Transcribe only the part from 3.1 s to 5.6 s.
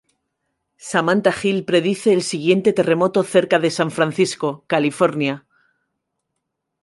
cerca de San Francisco, California.